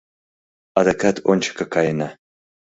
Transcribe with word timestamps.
Адакат 0.79 1.17
ончыко 1.31 1.65
каена. 1.73 2.09